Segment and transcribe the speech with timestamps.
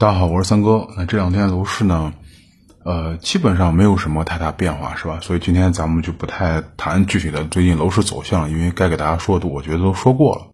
[0.00, 0.88] 大家好，我是三哥。
[0.96, 2.14] 那这两天楼市呢，
[2.86, 5.20] 呃，基本上没有什么太大变化，是吧？
[5.20, 10.46] 所以今天咱们就不太谈具体的最近楼市走向，因为该给大家说的，我觉得都说过了。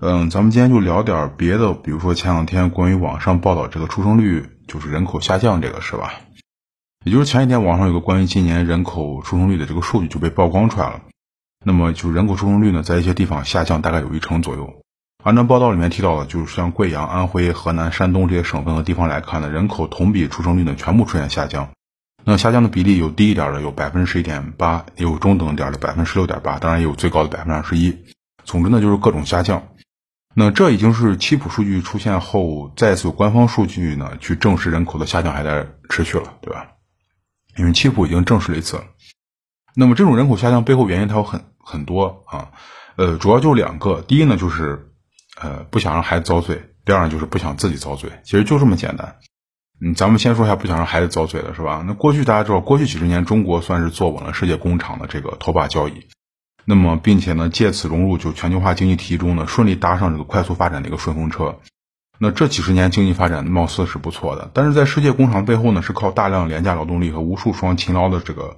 [0.00, 6.14] 嗯，咱们今天就聊点别的，比如说前两天关于网上报道这个出生率就是人口下降这个，是吧？
[7.04, 11.02] 也就是前几天网上有个关于今年人口出生率的这个数据就被曝光出来了。
[11.62, 14.80] 那么就人口出生率呢，在一些地方下降大概有一成左右。
[15.24, 21.68] 按照报道里面提到的，就是像贵阳、安徽、河南、山东这些省份和地方来看呢，人口同比出生率呢全部出现下降。
[22.24, 27.96] 那下降的比例有低一点的，有百分之十一点八，也有中等点的百分之十六点八，当然也有最高的百分之二十一。
[28.44, 29.68] 总之呢，就是各种下降。
[30.34, 36.68] 那这已经是七普数据出现后，再次有官方数据呢去证实人口的下降还在持续了，对吧？
[37.56, 38.80] 因为七普已经证实了一次。
[39.74, 42.52] 那么这种人口下降背后原因它有很很多啊，
[42.96, 44.00] 呃，主要就两个。
[44.02, 44.84] 第一呢，就是。
[45.40, 46.62] 呃，不想让孩子遭罪。
[46.84, 48.10] 第二，就是不想自己遭罪。
[48.24, 49.16] 其实就这么简单。
[49.80, 51.84] 嗯，咱们先说一下不想让孩子遭罪的是吧？
[51.86, 56.08] 那过去大家知道，过去几十年中国算是坐稳了世界工厂的这个头把交椅。
[56.64, 61.60] 那么，并且呢，借此融入就全球化经济体系中呢，顺利搭上这个快速发展的一个顺风车。
[62.18, 68.56] 那这几十年经济发展貌似是不错的，但是在世界工厂背后呢，是靠大量廉价劳动力和无数双勤劳的这个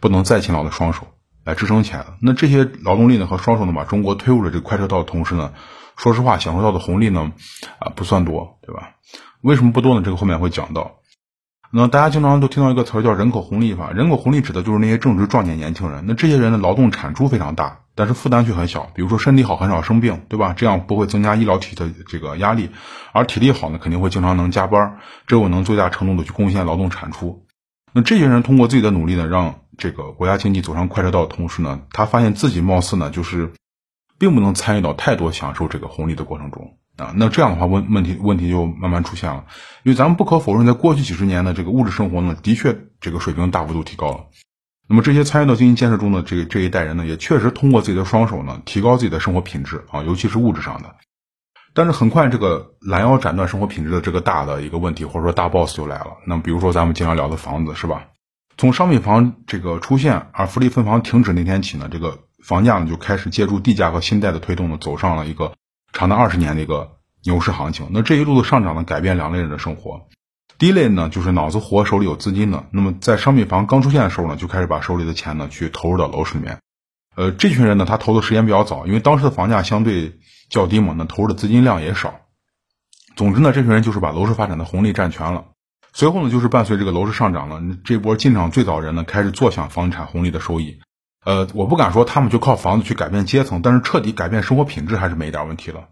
[0.00, 1.08] 不能再勤劳的双手
[1.44, 2.14] 来支撑起来的。
[2.22, 5.52] 那这些劳动力呢和双手呢，把中国推入了这个快车道的同时呢。
[5.96, 7.32] 说实话，享受到的红利呢，
[7.78, 8.90] 啊，不算多，对吧？
[9.42, 10.02] 为什么不多呢？
[10.04, 10.96] 这个后面会讲到。
[11.72, 16.04] 那大家经常都听到一个词儿叫人口红利法，人口红利指的就是那些正值壮年年轻人。
[16.06, 18.88] 那这些人的劳动产出非常大，但是负担却很小。
[18.94, 20.54] 比如说身体好，很少生病，对吧？
[20.56, 22.70] 这样不会增加医疗体的这个压力。
[23.12, 27.46] 而体力好呢，肯定会经常能加班，这我能最大程度的去贡献劳动产出。
[27.92, 33.52] 那这些人通过自己的努力呢，让这个国家经济走上快车道的同时呢，他发现自己貌似呢，就是。
[34.18, 39.44] 并不能参与到太多享受这个红利的过程中啊，那这样的话问问题问题就慢慢出现了，
[39.82, 44.20] 因为咱们不可否认，在过去几十年的这个物质生活呢，的确这个水平大幅度提高了。
[44.88, 50.94] 那么这些参与到经济建设中的这这一代人呢，也确实通过自己的双手呢，提高自己的生活品质啊，尤其是物质上的。
[51.74, 56.16] 但是很快，这个拦腰斩断生活品质的这个大的一个问题，或者说大 boss 就来了。
[56.26, 58.06] 那么比如说咱们经常聊的房子是吧？
[58.56, 62.20] 从商品房这个出现，而福利分房停止那天起呢，这个。
[62.46, 65.54] 房价呢就开始借助地价和信贷的推动呢，走上了一个
[65.92, 67.88] 长达二十年的一个牛市行情。
[67.90, 70.06] 那这一路的上涨呢，改变两类人的生活。
[70.56, 72.64] 第一类呢，就是脑子活、手里有资金的。
[72.70, 76.60] 那么在商品房刚出现的时候呢，就开始把手里的钱呢去投入到楼市里面。
[77.16, 82.20] 呃，这群人呢，他投的时间比较早，因为当时的房价相对较低嘛，那投入的资金量也少。
[83.16, 85.46] 总之呢，这群人就是把楼市发展的红利占全了。
[85.92, 90.78] 随后呢，就是伴随这个楼市上涨了，这波进场最早人呢，开始坐享房产红利的收益。
[91.26, 95.88] 呃，我不敢说他们就靠房子去改变阶层，但是彻底改变生活品质还是没一点问题了。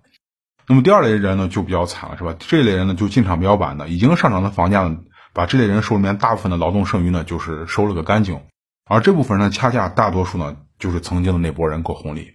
[0.69, 2.37] 那么第二类人呢，就比较惨了，是吧？
[2.39, 4.99] 这类人呢，就进场比较晚的，已经上涨的房价呢，
[5.33, 8.43] 把这类人手里面大部分的劳动剩余呢，就是收了个干净。
[8.89, 12.35] 而这部分人呢，恰恰大多数呢，就是曾经的那波人口红利。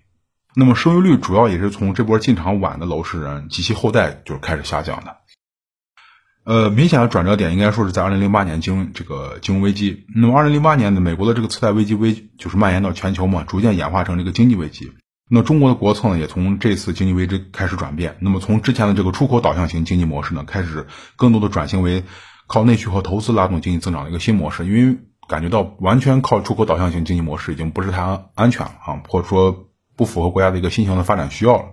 [0.53, 5.15] 那么生育率主要也是从这波进场晚的楼市人及其后代就是开始下降的。
[6.45, 10.05] 呃，明显的转折点应该说是在二零零八年金这个金融危机。
[10.15, 14.91] 那么二零零八年的美国的这个次贷危机危就是蔓延到全球嘛，逐渐演化成这个经济危机。
[15.29, 18.17] 那中国的国策呢，也从这次经济危机开始转变。
[18.19, 22.03] 那么从之前的这个出口导向型经济模式呢，开始更多的转型为
[22.47, 24.65] 靠内需和投资拉动经济增长的一个新模式。
[24.65, 31.65] 因为感觉到完全靠出口导向型经济模式已经不是太安全了啊，或者说不符合国家的一个新型的发展需要了。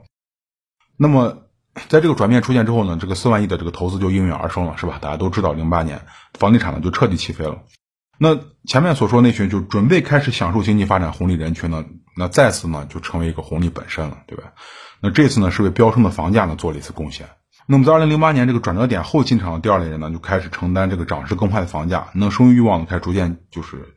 [0.98, 1.44] 那么。
[1.88, 4.98] 在这个转变出现之后呢，这个四万亿的这个投资就应运而生了，是吧？
[5.00, 6.00] 大家都知道，零八年
[6.38, 7.62] 房地产呢就彻底起飞了。
[8.18, 11.84] 那前面所说那群就准备开始享受经济发展红利人群呢，
[12.16, 14.54] 那再次呢就成为一个红利本身了，对吧？
[15.00, 17.28] 那这次呢是为飙升的房价呢做了一次贡献。
[17.66, 23.96] 那么在二零零八年这个转折点后进场的第二类人呢，就开始承担这个涨势更快的房价，那生育欲望呢开始逐渐就是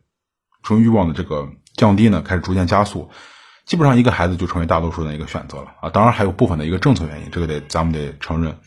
[0.68, 3.10] 生育欲望的这个降低呢，开始逐渐加速。
[3.70, 8.58] 基本上一个孩子就成为大多数人的一个选择了啊，当然还有部分的一个政策原因，这个得咱们得承认。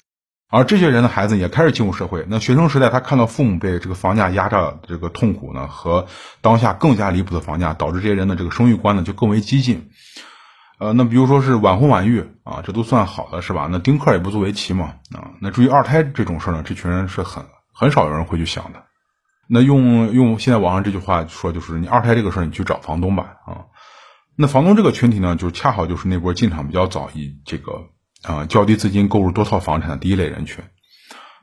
[0.49, 6.07] 而这些人的孩子也开始进入社会，那学生时代他看到父母被这个房价压榨这个痛苦呢，和
[6.41, 9.91] 当下更加离谱的房价，导致这些人的这个生育观呢就更为激进。
[10.79, 13.69] 呃，那比如说是晚婚晚育啊，这都算好的是吧？
[13.73, 15.33] 那丁克也不足为奇嘛啊。
[15.41, 18.85] 那至于二胎这种事呢，这群人是很很少有人会去想的。
[19.49, 23.67] 那用用现在网上这句话说，就是你二胎这个事儿，你去找房东吧啊。
[24.43, 27.85] 那房东这个群体呢，就恰好就是那波进场比较早，以这个
[28.25, 30.65] 啊较低资金购入多套房产的第一类人群。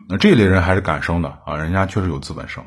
[0.09, 2.65] 那这一类人还是敢生的啊，人家确实有资本生。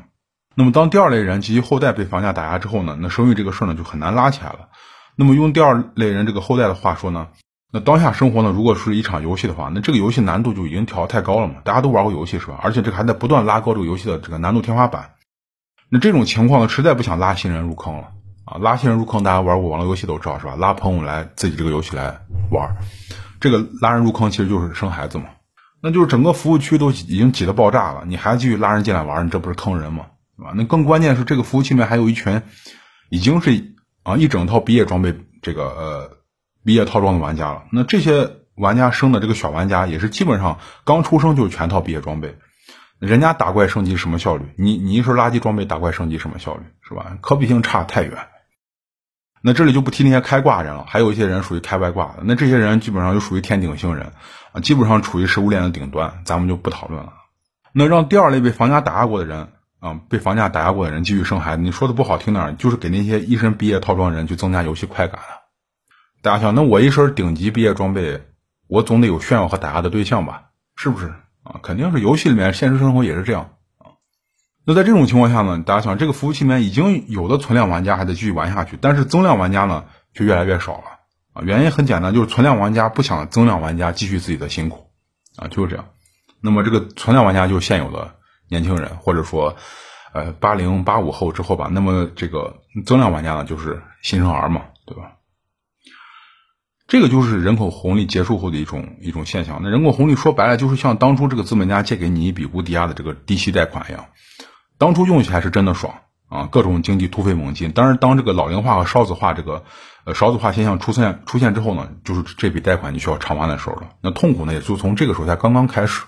[0.55, 4.69] 那么当第二类人及其后代被房价打压之后呢，那生育这个事儿呢就很难拉起来了。
[5.15, 7.27] 那么用第二类人这个后代的话说呢，
[7.71, 11.57] 那当下生活呢，如果是一场游戏的话，那这个游戏难度就已经调太高了嘛？
[11.63, 12.59] 大家都玩过游戏是吧？
[12.63, 15.11] 而且这个还在不断拉高这个游戏的这个难度天花板。
[15.89, 18.07] 那这种情况呢，实在不想拉新人入坑了
[18.45, 18.57] 啊！
[18.59, 20.55] 拉新人入坑，大家玩过网络游戏都知道是吧？
[20.57, 22.19] 拉朋友来自己这个游戏来
[22.51, 22.75] 玩，
[23.39, 25.25] 这个拉人入坑其实就是生孩子嘛。
[25.81, 30.05] 那就是整个服务区都已经挤得爆炸了，你还继续拉人进来玩，你这不是坑人吗？
[30.37, 30.53] 对吧？
[30.55, 32.41] 那更关键是这个服务器里面还有一群
[33.09, 36.17] 已经是啊一整套毕业装备这个呃
[36.63, 37.63] 毕业套装的玩家了。
[37.71, 42.37] 那这些玩家生的这个小玩家也是基本上刚出生就是全套毕业装备，
[42.99, 44.45] 人家打怪升级什么效率？
[44.57, 46.63] 你你一身垃圾装备打怪升级什么效率？
[46.81, 47.17] 是吧？
[47.21, 48.17] 可比性差太远。
[49.45, 52.19] 那这里就不提那些开挂人了，还有一些人属于开外挂的。
[52.23, 54.13] 那这些人基本上就属于天顶星人
[54.53, 57.11] 啊，基本上处于食物链的顶端，咱们就不讨论了。
[57.73, 59.49] 那让第二类被房价打压过的人
[59.81, 65.43] 啊，被房价打压过的人继续生孩子，你说的不好听点，就是给那些一身毕业套装人去增加游戏快感了。
[66.21, 68.21] 大家想，那我一身顶级毕业装备，
[68.67, 70.43] 我总得有炫耀和打压的对象吧？
[70.77, 71.07] 是不是
[71.43, 71.59] 啊？
[71.61, 73.52] 肯定是游戏里面，现实生活也是这样。
[74.65, 80.83] 那在这种情况下呢，大家想，这个服务器里面已经有的存量玩家还得继续玩下去，但是增量玩家呢就越来越少了
[81.33, 81.43] 啊。
[81.43, 84.87] 原因很简单，就是存量玩家不想增量玩家继续自己的辛苦
[85.35, 85.89] 啊，就是这样。
[86.41, 88.15] 那么这个存量玩家就是现有的
[88.49, 89.57] 年轻人，或者说
[90.13, 91.69] 呃八零八五后之后吧。
[91.69, 95.13] 那么这个增量玩家呢，就是新生儿嘛，对吧？
[96.87, 99.59] 这个就是人口红利结束后的一种一种现象。
[99.63, 104.05] 那人口红利说白了，就是像当初这个资本家借给你一笔无抵押的这个低息贷款一样。
[104.77, 105.93] 当初用起来是真的爽
[106.29, 107.71] 啊，各种经济突飞猛进。
[107.73, 109.63] 但是当这个老龄化和少子化这个
[110.05, 113.89] 呃少子化现象出现出现之后呢，就是这笔贷款你需要偿还的时候了。
[114.01, 116.03] 那痛苦呢，也就从这个时候才刚刚开始。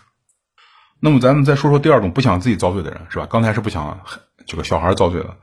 [0.99, 3.27] 那么咱们再说说第二种不想自己遭罪的人，是吧？
[3.29, 3.99] 刚才是不想
[4.47, 5.37] 这个小孩遭罪的。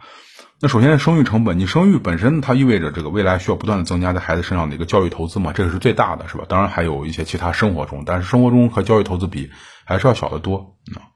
[0.61, 6.45] 那首先生育成本，你生育本身它意味着这个未来需要不断的增加在孩子身上的一个教育投资嘛，这个是最大的，是吧？
[6.49, 9.51] 当然还有一些其他生活中，但是生活中和教育投资比
[9.85, 11.12] 还是要小得多啊。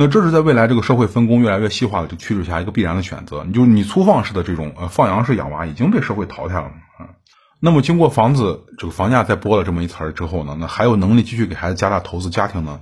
[0.00, 3.44] 那这是在未来这个社会分工越来越细化的这个趋势下一个必然的选择。
[3.44, 7.12] 你就你粗放式的这种呃放羊式养娃已经被社会淘汰了啊。
[7.60, 12.80] 那么经过房子这个房价再拨了这么一层之后呢，那还有能力继续给孩子加大投资家庭呢？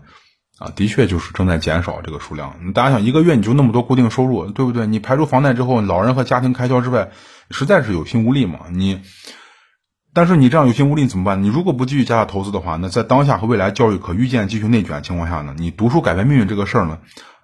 [0.60, 2.72] 啊，的确就是正在减少这个数量。
[2.72, 4.86] 大家想一个月你就那么多固定收入，对不对？
[4.86, 7.10] 你排除房贷之后，老人和家庭开销之外，
[7.50, 8.60] 实在是有心无力嘛。
[8.70, 9.00] 你。
[10.18, 11.44] 但是你这样有心无力怎么办？
[11.44, 15.54] 你如果不继续加大投资的话，那在当下和未来教育可预见继续内卷情况下呢？
[15.56, 16.98] 你读书改变命运这个事儿呢，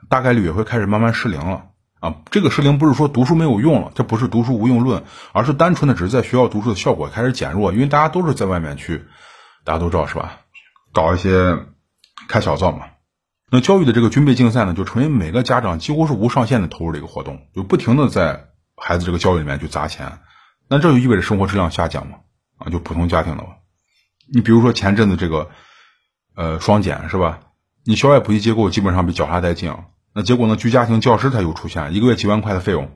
[0.09, 1.67] 大概率也会开始慢慢失灵了
[2.01, 2.17] 啊！
[2.33, 9.05] 这个失灵不是说读书没有用了，这不是读书无用论，而是单纯的只是在学校读书的效果开始减弱，因为大家都是在外面去，
[9.63, 10.41] 大家都知道是吧？
[10.93, 11.57] 搞一些
[12.27, 12.87] 开小灶嘛。
[13.53, 20.19] 那教育的这个军备竞赛呢，就成为每个家长几乎是无上限的投入的一个活动，就不停的在孩子这个教育里面去砸钱，
[20.69, 22.17] 那这就意味着生活质量下降嘛？
[22.65, 23.51] 啊，就普通家庭的吧。
[24.33, 25.51] 你比如说前阵子这个，
[26.35, 27.41] 呃，双减是吧？
[27.85, 29.85] 你校外补习机构基本上被绞杀殆尽了。
[30.15, 32.91] 那结果呢，居家庭教师他又出现，一个月几万块的费用，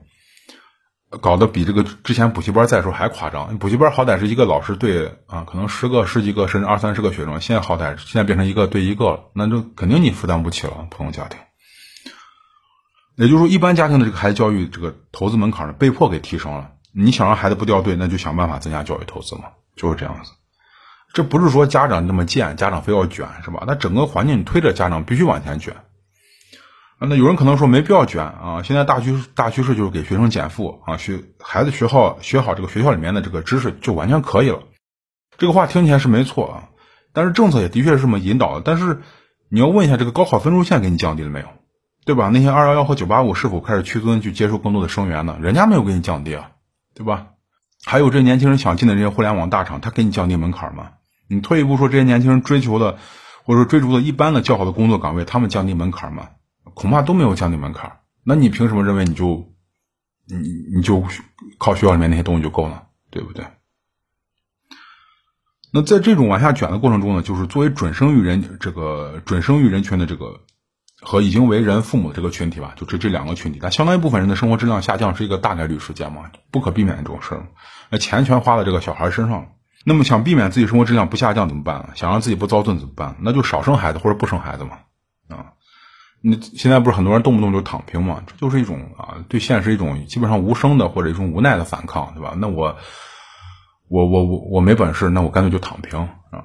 [1.21, 3.57] 搞得比这个之前补习班在的时候还夸张。
[3.59, 10.87] 补习班好歹是一个老师对啊，可能十个、十几个甚至二三十个学生，现在好歹现在变成一个对一个了，那就肯定你负担不起了。
[10.89, 11.37] 普通家庭，
[13.17, 16.71] 也就是说，一般家庭的这个孩子教育这个投资门槛呢，被迫给提升了。
[16.91, 19.43] 你想让孩子不掉队，那就想办法增加教育投资嘛，
[19.75, 20.31] 就是这样子。
[21.13, 23.63] 这不是说家长那么贱，家长非要卷是吧？
[23.65, 25.73] 那整个环境推着家长必须往前卷。
[26.99, 34.63] 啊那有人可能说没必要卷啊，现在大趋大趋势就是给学生减负啊，学孩子学好学好这个学校里面的这个知识就完全可以了。
[35.37, 36.69] 这个话听起来是没错啊，
[37.13, 38.61] 但是政策也的确是这么引导的。
[38.65, 39.01] 但是
[39.49, 41.47] 你要问一下，这个高考分数线给你降低了没有？
[42.05, 42.29] 对吧？
[42.33, 45.37] 那些二幺幺和九八五是否开始屈尊去接受更多的生源呢？
[45.41, 46.51] 人家没有给你降低啊。
[46.99, 47.27] 对吧？
[47.85, 50.91] 还有这年轻人想进的这些互联网大厂，他给你降低门槛吗？
[51.29, 52.97] 你退一步说，这些年轻人追求的，
[53.45, 56.27] 或者说追逐的一般的较好的工作岗位，他们降低门槛吗？
[56.73, 57.99] 恐怕都没有降低门槛。
[58.25, 59.49] 那你凭什么认为你就，
[60.27, 61.01] 你你就
[61.57, 62.87] 靠学校里面那些东西就够了？
[63.09, 63.45] 对不对？
[65.71, 70.41] 那在这种往下卷的过程中呢，就是作为准生育人这个准生育人群的这个。
[71.01, 77.47] 和已经为人父母的这个群体吧，就这这两个群体，但相当一部分人的生活质量下降是一个大概率事件嘛，不可避免的这种事儿。
[77.89, 79.47] 那钱全花在这个小孩身上了，
[79.85, 81.91] 那么想避免自己生活质量不下降怎么办？
[81.95, 83.15] 想让自己不遭罪怎么办？
[83.21, 84.71] 那就少生孩子或者不生孩子嘛。
[85.29, 85.53] 啊，
[86.21, 88.21] 你现在不是很多人动不动就躺平嘛？
[88.27, 92.33] 这就是一种啊，对现实一种基本上无声的或者一种无奈的反抗，对吧？
[92.35, 92.77] 那我
[93.87, 96.43] 我我我我没本事，那我干脆就躺平啊。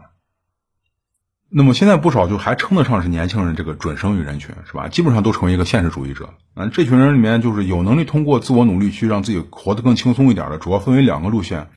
[1.56, 4.88] 那么现在不少就还称得上是年轻人这个准生育人群是吧？
[4.88, 6.34] 基本上都成为一个现实主义者。
[6.52, 11.70] 那，这群人里面就是有能力通过自我努力去让自己活得更轻松一点的，主要分为两个路线。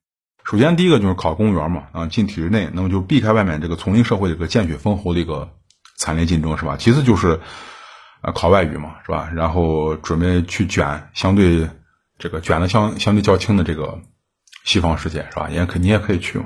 [0.43, 5.53] 首先第一个就是考公务员嘛，啊，进体制内，那么就避开外面这个丛林社会这个见血封喉的一个
[5.95, 6.75] 惨烈竞争，是吧？
[6.77, 7.39] 其次就是，
[8.21, 9.29] 啊，考外语嘛，是吧？
[9.35, 11.69] 然后准备去卷相对
[12.17, 13.99] 这个卷的相相对较轻的这个
[14.63, 15.49] 西方世界，是吧？
[15.51, 16.45] 也可你也可以去嘛。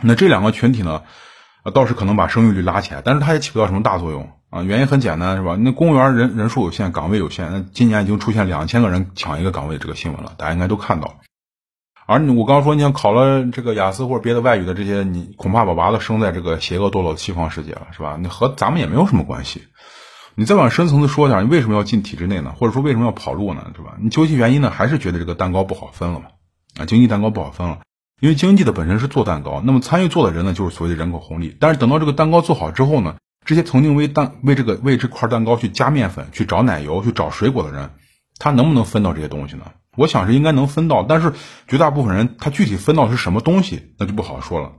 [0.00, 1.02] 那这两个群体呢，
[1.70, 4.62] 倒是可能把生育率拉起来，但是它也起不到什么大作用啊。
[4.62, 5.56] 原因很简单，是吧？
[5.58, 11.16] 那公务员人人数有限，岗位有限，那今年已经出现两千个人抢一个岗位这个新闻了，大家应该都看到。
[12.06, 18.16] 而我刚说，你想考了这个雅思或者别的外语的这些，你恐怕把娃子生在这个邪恶堕落的西方世界了，是吧？
[18.18, 19.64] 你和咱们也没有什么关系。
[20.34, 22.54] 你再往深层次说一下，你为什么要进体制内呢？
[22.56, 23.66] 或者说为什么要跑路呢？
[23.76, 23.96] 是吧？
[24.00, 26.26] 你究其原因呢，还是觉得这个蛋糕不好分了嘛？
[26.78, 27.80] 啊，经济蛋糕不好分了。
[28.20, 31.56] 因为经济的本身是做蛋糕，那么参与做的人呢，就是所谓的人口红利。
[31.60, 37.90] 但是等到这个蛋糕做好之后呢，这些曾经为蛋为这个为这块蛋糕去加面粉、去找奶油、去找水果的人，
[38.38, 39.66] 他能不能分到这些东西呢？
[39.96, 41.32] 我想是应该能分到，但是
[41.66, 44.72] 绝大部分人他具体分到是什么东西，那就不好说了。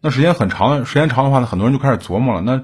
[0.00, 2.40] 那时间很长，时间长的话呢，很多人就开始琢磨了。
[2.40, 2.62] 那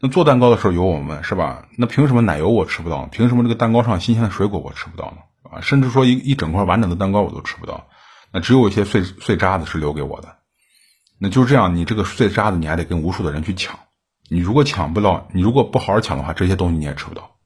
[0.00, 1.66] 那做蛋糕的时候有我们是吧？
[1.78, 3.06] 那凭什么奶油我吃不到？
[3.06, 5.18] 凭什么这个蛋糕上新鲜的水果我吃不到呢？
[5.48, 7.86] 啊，甚至说一一整块完整的蛋糕我都吃不到。
[8.32, 10.36] 那只有一些碎碎渣子是留给我的，
[11.18, 11.76] 那就是这样。
[11.76, 13.78] 你这个碎渣子，你还得跟无数的人去抢。
[14.30, 17.36] 你如果抢不到，你如果不好好抢的话，这些东西你也吃不到。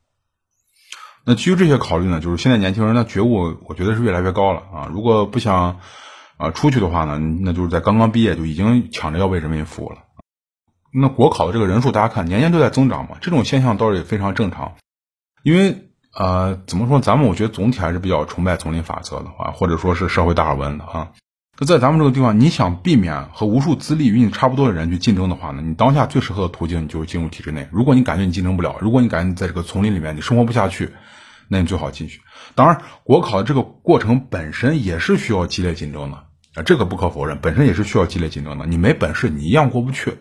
[1.24, 4.88] 那基于这些考虑呢，就是现在年轻人的觉悟，我觉得是越来越高了啊。
[4.92, 5.80] 如果不想
[6.36, 9.98] 啊出去的话呢，那就是在刚刚毕业就已经抢着要为人民服务了。
[10.92, 14.76] 那国考的这个人数，大家看年年都在增长嘛，这种现象倒是也非常正常，
[15.42, 15.82] 因为。
[16.18, 16.98] 呃，怎么说？
[16.98, 21.12] 咱们我觉得总体还是比较崇拜丛林法则的话，或者说是社会达尔文的啊。
[21.58, 27.68] 那在咱们这个地方，你想避免和无数资历与你差不多的人去竞争的话呢，你当下最适合的途径就是进入体制内。
[27.70, 30.90] 如果你感觉你竞争不了，如果你感觉你在这个丛林里面你生活不下去，
[31.48, 32.22] 那你最好进去。
[32.54, 36.16] 当然，国考的这个过程本身也是需要激烈竞争的
[36.54, 38.64] 啊，这个不可否认，本身也是需要激烈竞争的。
[38.64, 40.14] 你没本事，你一样过不去。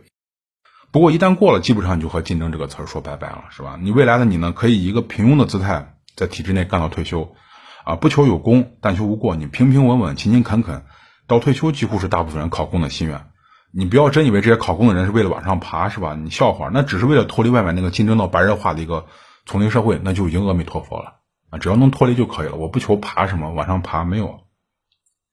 [0.96, 3.78] 不过一旦过了，基本上你就和竞争这个词儿说拜拜了，是吧？
[3.82, 7.36] 你未来的你呢，可以以一个平庸的姿态在体制内干到退休，
[7.84, 9.36] 啊，不求有功，但求无过。
[9.36, 10.86] 你平平稳稳、勤勤恳恳，
[11.28, 13.26] 到退休几乎是大部分人考公的心愿。
[13.74, 16.16] 你不要真以为这些考公的人是为了往上爬，是吧？
[16.16, 19.08] 你笑话，那只是为了脱离外面那个竞争到白热化的一个
[19.46, 21.16] 丛林社会，那就已经阿弥陀佛了
[21.50, 21.60] 啊！
[21.60, 22.56] 只要能脱离就可以了。
[22.56, 24.46] 我不求爬什么，往上爬没有。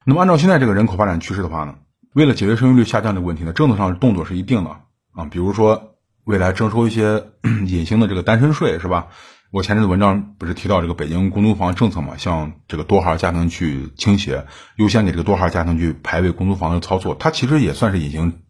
[0.04, 1.76] 那么按照现在这个人口发展趋势的话呢，
[2.14, 4.76] 为了解决生育率下降的问题呢，政策上动作是一定的。
[5.14, 7.24] 啊，比如说未来征收一些
[7.66, 9.08] 隐形的这个单身税，是吧？
[9.50, 18.40] 我前阵子文章不是提到这个北京公租房政策嘛，向这个多孩家庭去倾斜，优先给这个多孩家庭去排位公租房的操作，它其实也算是隐形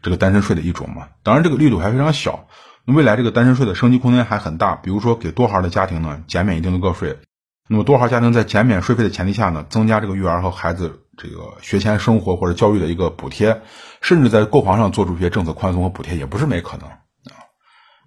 [0.00, 1.08] 这个单身税的一种嘛。
[1.24, 2.46] 当然这个力度还非常小，
[2.84, 4.76] 那未来这个单身税的升级空间还很大。
[4.76, 7.18] 比如说给多孩的家庭呢减免一定的个税，
[7.66, 11.02] 那么多孩家庭在减免税费的前提下呢，增加这个育儿和孩子。
[11.20, 13.60] 这个学前生活或者教育的一个补贴，
[14.00, 17.42] 甚至在购房上做出一些政策宽松和补贴，也不是没可能啊。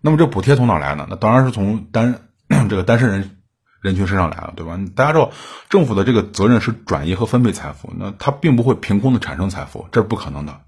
[0.01, 1.05] 那么这补贴从哪来呢？
[1.09, 2.29] 那当然是从单
[2.69, 3.41] 这个单身人
[3.81, 4.79] 人群身上来了，对吧？
[4.95, 5.31] 大家知道，
[5.69, 10.61] 政府的这个责任是转移和分配财富，那它并不会凭空的产生财富，这是不可能的。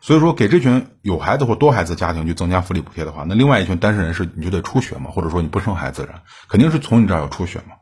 [0.00, 7.76] 所以说，给这群有孩子或多孩子家庭去增加福利补贴的话，那另外一群单身人士你就得出血嘛，或者说你不生孩子的人，肯定是从你这儿要出血嘛。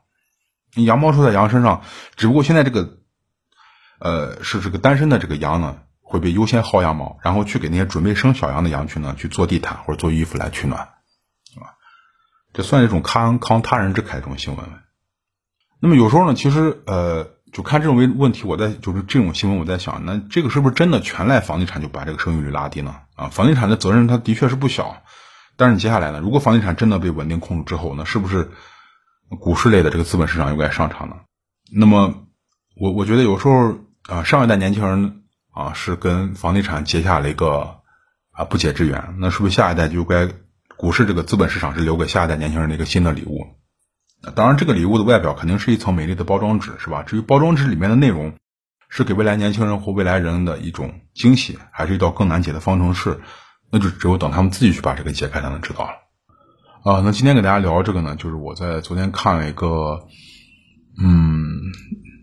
[0.76, 1.82] 羊毛出在羊身上，
[2.16, 2.98] 只不过现在这个。
[4.04, 11.78] 呃，是这个单身的这个羊呢，会被优先薅羊毛，然后去给那些准备生小羊的羊群呢去做地毯或者做衣服来取暖，啊，
[12.52, 14.66] 这算一种慷慷他人之慨这种新闻。
[15.78, 22.96] 那么有时候呢，其实呃，就看这种问问题，我在就是这种新闻，我在想，那这个是不是真的全赖房地产就把这个生育率拉低呢？
[23.14, 25.04] 啊，房地产的责任它的确是不小，
[25.56, 28.50] 但是接下来呢，如果房地产真的被稳定控制之后，呢是不是
[29.38, 31.18] 股市类的这个资本市场又该上场呢？
[31.72, 32.26] 那么
[32.76, 33.76] 我我觉得有时候。
[34.08, 37.76] 啊，上一代年轻人啊是跟房地产结下了一个
[38.32, 40.28] 啊不解之缘，那是不是下一代就该
[40.76, 43.46] 股市这个资本市场是留给下一代年轻人的一个新的礼物？
[44.34, 47.02] 当然，这个礼物的外表肯定是一层美丽的包装纸，是吧？
[47.04, 48.34] 至于包装纸里面的内容
[48.88, 53.20] 是给未来年轻人或未来人的一种惊喜，还是一道更难解的方程式，
[53.70, 55.92] 那就只有等他们自己去把这个解开才能知道了。
[56.84, 60.08] 啊，那今天给大家聊这个呢，就是我在昨天看了一个，
[61.00, 61.72] 嗯。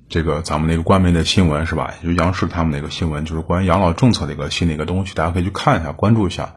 [0.09, 1.93] 这个咱们那个官媒的新闻是吧？
[2.03, 6.55] 就央视他们那个新闻，就是关于养老政策的一个新的一个东西，大家可以去看一下，关注一下。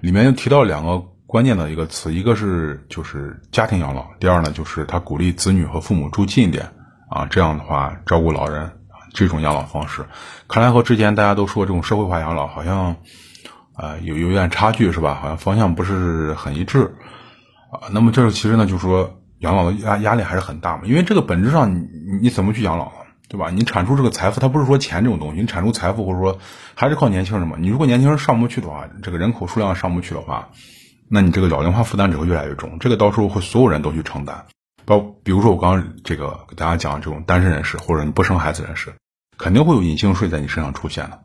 [0.00, 6.72] 里面又提到两个关键的一个词，一个是就是家庭养老，第二呢就是他鼓励子女和父母住近一点
[7.10, 8.72] 啊，这样的话照顾老人
[9.12, 10.06] 这种养老方式，
[10.48, 12.96] 看来和之前大家都说这种社会化养老好像
[13.74, 15.18] 啊有有点差距是吧？
[15.20, 16.94] 好像方向不是很一致
[17.70, 17.92] 啊。
[17.92, 19.20] 那么这其实呢，就是说。
[19.38, 21.86] 养老的压压力还是很大嘛，因为这个本质上你
[22.22, 22.90] 你怎么去养老
[23.28, 23.50] 对吧？
[23.50, 26.38] 你产出这个财富，它不是说钱这种东西，你产出财富或者说
[26.74, 27.56] 还是靠年轻人嘛。
[27.58, 30.50] 你如果年轻人上不去的话，这个人口数量上不去的话，
[31.10, 34.46] 那你这个老龄化负担只会越来越重，这个到时候会所有人都去承担。
[34.84, 38.94] 包比如说我刚刚这个给大家讲这种单身人士或者你不生孩子人士，
[39.36, 41.24] 肯定会有隐性税在你身上出现的，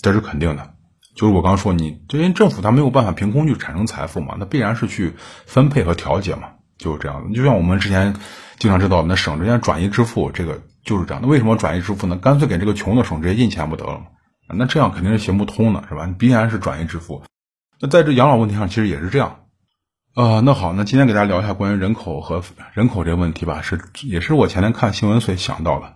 [0.00, 0.72] 这是肯定的。
[1.14, 5.12] 就是我刚刚说你，因为政府它没有办法凭空去产生财富嘛，那必然是去
[5.44, 6.48] 分配和调节嘛，
[6.82, 7.34] 就是这样的。
[7.34, 8.14] 就像我们之前
[8.58, 11.22] 经常知道，那省直接转移支付，这个就是这样。
[11.22, 12.16] 那为什么转移支付呢？
[12.16, 14.06] 干脆给这个穷的省直接印钱不得了吗？
[14.54, 16.04] 那这样肯定是行不通的，是吧？
[16.04, 17.22] 你必然是转移支付。
[17.80, 19.36] 那在这养老问题上，其实也是这样。
[20.14, 22.42] 呃，那好，那今天给大家聊一下关于人口和
[22.74, 25.94] 人口这个问题吧，是也是我前天看新闻所以想到的。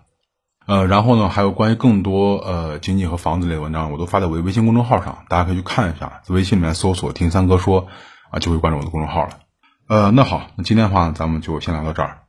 [0.65, 6.21] 呃，然后呢，还有关于更多呃经济和房子类的文章，我都发在我的微信公众号上，大家可以去看一下。
[6.23, 7.87] 在微信里面搜索“听三哥说”，
[8.31, 9.29] 啊，就会关注我的公众号了。
[9.87, 12.23] 呃，那好，那今天的话，咱们就先聊到这儿，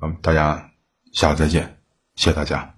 [0.00, 0.70] 咱们，大家
[1.12, 1.78] 下次再见，
[2.16, 2.73] 谢谢大家。